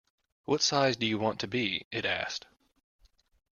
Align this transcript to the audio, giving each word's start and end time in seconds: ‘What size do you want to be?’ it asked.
‘What 0.45 0.63
size 0.63 0.95
do 0.97 1.05
you 1.05 1.19
want 1.19 1.39
to 1.41 1.47
be?’ 1.47 1.85
it 1.91 2.05
asked. 2.05 2.47